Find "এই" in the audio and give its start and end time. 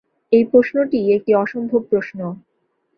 0.31-0.43